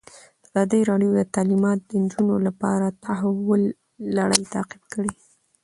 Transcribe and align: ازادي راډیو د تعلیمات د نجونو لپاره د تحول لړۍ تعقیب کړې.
ازادي 0.47 0.79
راډیو 0.89 1.09
د 1.15 1.21
تعلیمات 1.35 1.79
د 1.83 1.91
نجونو 2.03 2.35
لپاره 2.47 2.85
د 2.89 2.95
تحول 3.05 3.61
لړۍ 4.17 4.41
تعقیب 4.53 4.83
کړې. 4.93 5.11